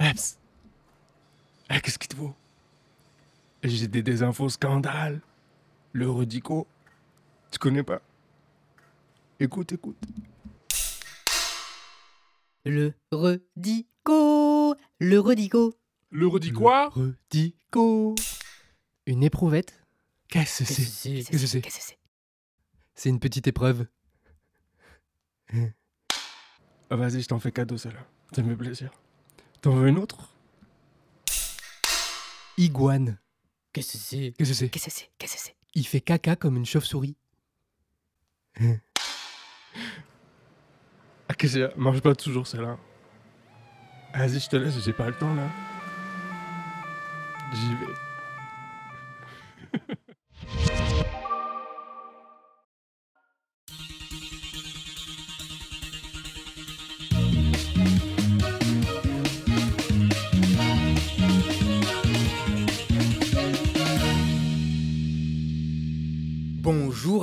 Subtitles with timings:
[0.00, 0.38] Eh, psst.
[1.70, 2.34] Eh, qu'est-ce qu'il te faut
[3.62, 5.20] J'ai des, des infos scandales.
[5.92, 6.66] Le Redico.
[7.50, 8.00] Tu connais pas?
[9.40, 9.96] Écoute, écoute.
[12.64, 15.74] Le redico, le redico,
[16.10, 18.14] Le Redicoire redico.
[19.06, 19.84] Une éprouvette?
[20.28, 21.12] Qu'est-ce que c'est?
[21.12, 21.60] Qu'est-ce que c'est?
[21.60, 21.98] Qu'est-ce que c'est?
[22.96, 23.86] C'est une petite épreuve.
[26.90, 28.04] Ah, Vas-y, je t'en fais cadeau, celle-là.
[28.34, 28.90] Ça me fait plaisir.
[29.66, 30.28] T'en veux une autre?
[32.56, 33.18] Iguane.
[33.72, 34.32] Qu'est-ce que c'est?
[34.38, 34.68] Qu'est-ce que c'est?
[34.68, 35.10] Qu'est-ce que c'est?
[35.18, 35.56] Qu'est-ce que c'est?
[35.74, 37.16] Il fait caca comme une chauve-souris.
[38.60, 38.62] ah,
[41.36, 41.76] qu'est-ce que c'est?
[41.76, 42.78] Mange pas toujours celle-là.
[44.14, 45.50] Vas-y, je te laisse, j'ai pas le temps là.
[47.52, 48.05] J'y vais.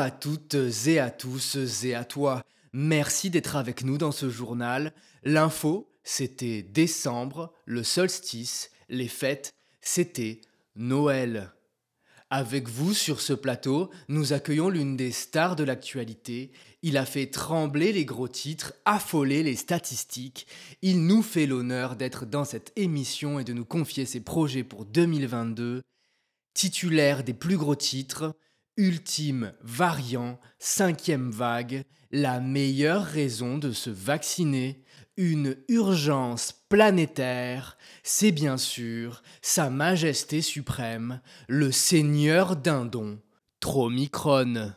[0.00, 0.56] À toutes
[0.86, 2.42] et à tous et à toi.
[2.72, 4.92] Merci d'être avec nous dans ce journal.
[5.24, 10.40] L'info, c'était décembre, le solstice, les fêtes, c'était
[10.74, 11.52] Noël.
[12.30, 16.52] Avec vous sur ce plateau, nous accueillons l'une des stars de l'actualité.
[16.82, 20.46] Il a fait trembler les gros titres, affoler les statistiques.
[20.80, 24.84] Il nous fait l'honneur d'être dans cette émission et de nous confier ses projets pour
[24.84, 25.82] 2022.
[26.54, 28.34] Titulaire des plus gros titres,
[28.80, 34.82] ultime variant, cinquième vague, la meilleure raison de se vacciner,
[35.18, 43.18] une urgence planétaire, c'est bien sûr Sa Majesté suprême, le Seigneur Dindon,
[43.60, 44.72] Tromicron.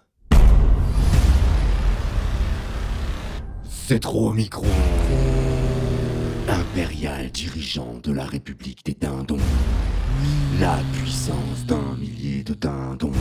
[3.69, 4.65] C'est trop micro.
[6.49, 9.37] Impérial dirigeant de la République des dindons.
[10.59, 13.13] La puissance d'un millier de dindons.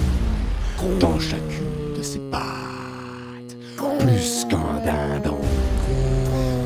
[0.99, 3.56] Dans chacune de ses pattes.
[4.00, 5.41] Plus qu'un dindon.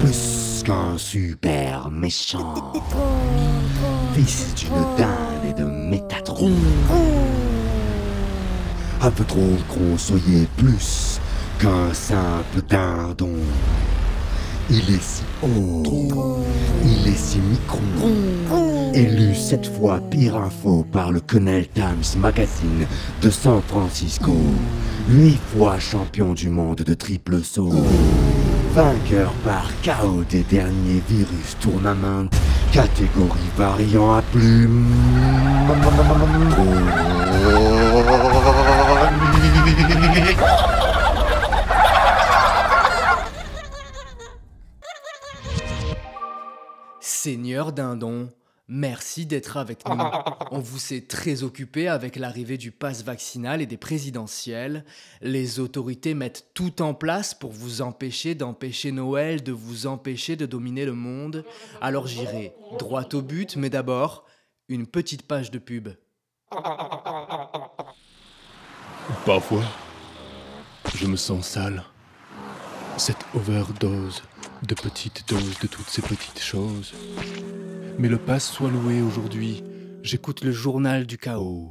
[0.00, 2.72] Plus qu'un super méchant.
[4.14, 6.52] Fils d'une dinde et de Métatron.
[9.02, 11.20] Un peu trop gros, soyez plus
[11.58, 13.34] qu'un simple dindon.
[14.68, 16.42] Il est si haut,
[16.84, 17.78] il est si micron.
[18.94, 22.84] Élu cette fois pire info par le Connell Times Magazine
[23.22, 24.34] de San Francisco.
[25.08, 27.72] Huit fois champion du monde de triple saut.
[28.74, 32.28] Vainqueur par KO des derniers virus tournament.
[32.72, 34.88] Catégorie variant à plume.
[47.26, 48.28] Seigneur Dindon,
[48.68, 49.98] merci d'être avec nous.
[50.52, 54.84] On vous sait très occupé avec l'arrivée du pass vaccinal et des présidentielles.
[55.22, 60.46] Les autorités mettent tout en place pour vous empêcher d'empêcher Noël, de vous empêcher de
[60.46, 61.44] dominer le monde.
[61.80, 64.24] Alors j'irai droit au but, mais d'abord,
[64.68, 65.88] une petite page de pub.
[69.24, 69.64] Parfois,
[70.94, 71.82] je me sens sale.
[72.96, 74.22] Cette overdose
[74.62, 76.94] de petites doses de toutes ces petites choses.
[77.98, 79.62] Mais le pass soit loué aujourd'hui.
[80.02, 81.70] J'écoute le journal du chaos.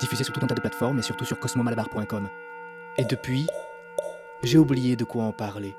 [0.00, 2.28] Diffusé sur tout un tas de plateformes et surtout sur cosmomalabar.com.
[2.98, 3.46] Et depuis,
[4.42, 5.74] j'ai oublié de quoi en parler.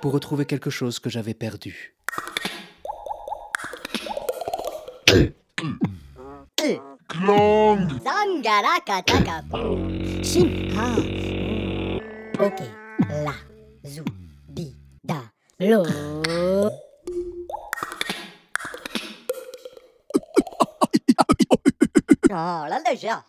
[0.00, 1.94] Pour retrouver quelque chose que j'avais perdu.
[8.04, 9.42] Zangarakataka.
[10.22, 10.86] Shinha.
[12.38, 12.60] Ok.
[13.24, 13.34] La.
[13.84, 14.04] Zu.
[14.48, 14.74] Bi.
[15.02, 15.22] Da.
[15.58, 15.84] Lo.
[22.32, 23.24] Oh, là déjà.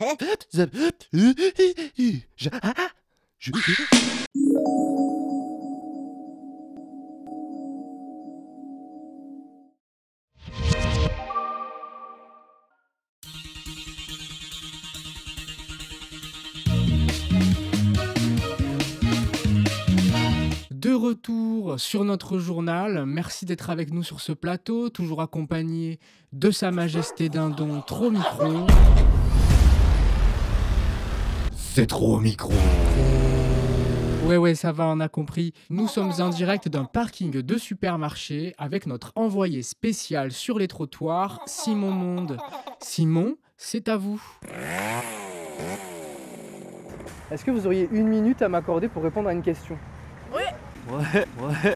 [21.01, 25.99] Retour sur notre journal, merci d'être avec nous sur ce plateau, toujours accompagné
[26.31, 28.67] de Sa Majesté Dindon Tromicron.
[31.53, 32.53] C'est trop micro.
[34.27, 35.53] Ouais, ouais, ça va, on a compris.
[35.71, 41.41] Nous sommes en direct d'un parking de supermarché avec notre envoyé spécial sur les trottoirs,
[41.47, 42.37] Simon Monde.
[42.79, 44.21] Simon, c'est à vous.
[47.31, 49.79] Est-ce que vous auriez une minute à m'accorder pour répondre à une question?
[50.91, 51.75] Ouais, ouais.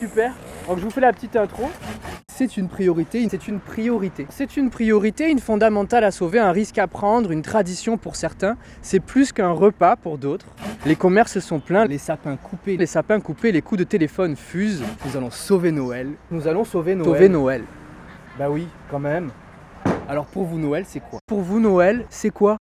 [0.00, 0.32] Super.
[0.68, 1.70] Donc je vous fais la petite intro.
[2.28, 4.26] C'est une priorité, c'est une priorité.
[4.28, 8.56] C'est une priorité, une fondamentale à sauver, un risque à prendre, une tradition pour certains.
[8.82, 10.46] C'est plus qu'un repas pour d'autres.
[10.84, 14.82] Les commerces sont pleins, les sapins coupés, les sapins coupés, les coups de téléphone fusent.
[15.06, 16.10] Nous allons sauver Noël.
[16.30, 17.06] Nous allons sauver Noël.
[17.06, 17.62] Sauver Noël.
[18.38, 19.30] Bah oui, quand même.
[20.08, 21.20] Alors pour vous Noël, c'est quoi?
[21.26, 22.58] Pour vous Noël, c'est quoi?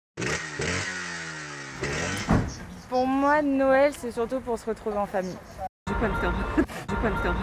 [3.06, 5.38] Pour moi, Noël, c'est surtout pour se retrouver en famille.
[5.88, 6.34] J'ai pas le temps.
[6.90, 7.36] J'ai pas le temps.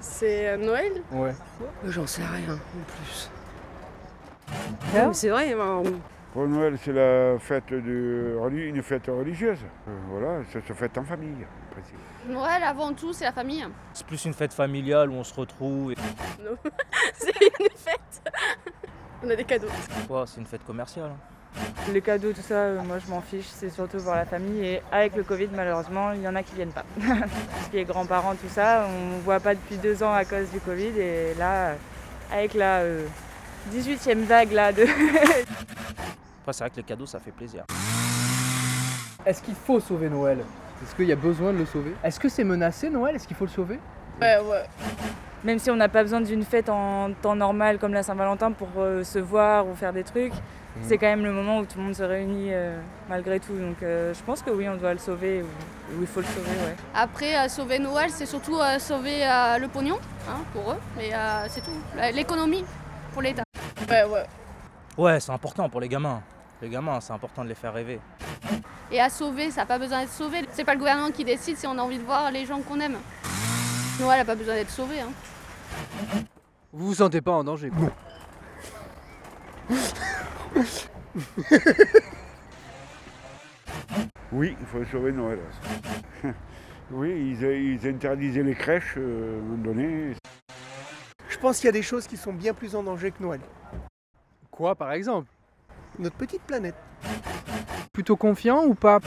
[0.00, 0.92] C'est euh, Noël?
[1.12, 1.32] Ouais.
[1.84, 3.30] J'en sais rien en plus.
[4.50, 5.06] Ah.
[5.06, 5.84] Mais c'est vrai, ben,
[6.32, 9.60] Pour Noël, c'est la fête de, une fête religieuse.
[9.86, 11.30] Euh, voilà, ça se fête en famille.
[11.30, 11.96] en principe.
[12.26, 13.64] Noël, avant tout, c'est la famille.
[13.92, 15.92] C'est plus une fête familiale où on se retrouve.
[15.92, 15.96] Et...
[17.14, 18.32] c'est une fête.
[19.22, 19.68] On a des cadeaux.
[20.26, 21.12] C'est une fête commerciale.
[21.92, 24.64] Les cadeaux, tout ça, euh, moi je m'en fiche, c'est surtout pour la famille.
[24.64, 26.84] Et avec le Covid, malheureusement, il y en a qui viennent pas.
[27.00, 30.60] Parce que les grands-parents, tout ça, on voit pas depuis deux ans à cause du
[30.60, 30.98] Covid.
[30.98, 31.74] Et là, euh,
[32.32, 33.06] avec la euh,
[33.72, 34.82] 18e vague là, de.
[36.42, 37.64] Après, c'est vrai que les cadeaux, ça fait plaisir.
[39.24, 40.38] Est-ce qu'il faut sauver Noël?
[40.82, 41.94] Est-ce qu'il y a besoin de le sauver?
[42.02, 43.14] Est-ce que c'est menacé Noël?
[43.14, 43.78] Est-ce qu'il faut le sauver?
[44.20, 44.64] Ouais, ouais.
[45.44, 48.68] Même si on n'a pas besoin d'une fête en temps normal comme la Saint-Valentin pour
[48.78, 50.32] euh, se voir ou faire des trucs,
[50.80, 53.56] c'est quand même le moment où tout le monde se réunit euh, malgré tout.
[53.56, 55.46] Donc euh, je pense que oui, on doit le sauver ou,
[55.98, 56.76] ou il faut le sauver, ouais.
[56.94, 59.98] Après, euh, sauver Noël, c'est surtout euh, sauver euh, le pognon
[60.28, 60.78] hein, pour eux.
[60.96, 61.70] Mais euh, c'est tout.
[62.14, 62.64] L'économie
[63.12, 63.42] pour l'État.
[63.88, 64.24] Ouais, ouais.
[64.96, 66.22] Ouais, c'est important pour les gamins.
[66.60, 68.00] Les gamins, c'est important de les faire rêver.
[68.90, 70.46] Et à sauver, ça n'a pas besoin d'être sauvé.
[70.52, 72.78] C'est pas le gouvernement qui décide si on a envie de voir les gens qu'on
[72.80, 72.96] aime.
[74.00, 75.00] Noël n'a pas besoin d'être sauvé.
[75.00, 75.10] Hein.
[76.72, 77.90] Vous vous sentez pas en danger quoi.
[84.32, 85.38] Oui, il faut sauver Noël.
[86.90, 90.14] oui, ils, ils interdisaient les crèches euh, à un moment donné.
[91.28, 93.40] Je pense qu'il y a des choses qui sont bien plus en danger que Noël.
[94.50, 95.28] Quoi par exemple?
[95.98, 96.74] Notre petite planète.
[97.92, 99.00] Plutôt confiant ou pas?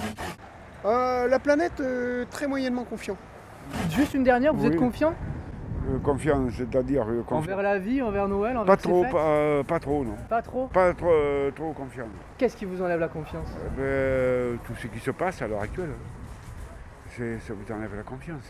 [0.85, 3.17] Euh, la planète, euh, très moyennement confiant.
[3.89, 4.73] Juste une dernière, vous Oui.
[4.73, 5.15] êtes confiant?
[5.87, 9.79] Euh, confiance, c'est-à-dire euh, Envers la vie, envers Noël, envers Pas trop, pas, euh, pas
[9.79, 10.15] trop, non.
[10.27, 12.07] Pas trop Pas trop, euh, trop confiant.
[12.37, 13.47] Qu'est-ce qui vous enlève la confiance?
[13.79, 15.91] Euh, ben, tout ce qui se passe à l'heure actuelle,
[17.09, 18.43] ça vous enlève la confiance.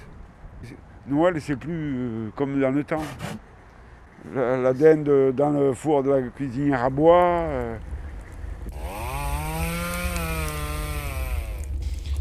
[1.07, 3.03] Noël, c'est plus comme dans le temps.
[4.33, 7.43] La, la dinde dans le four de la cuisinière à bois.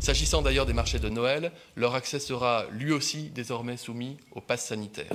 [0.04, 4.66] S'agissant d'ailleurs des marchés de Noël, leur accès sera lui aussi désormais soumis au pass
[4.66, 5.06] sanitaire.